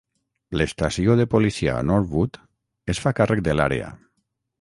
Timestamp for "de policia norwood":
1.19-2.39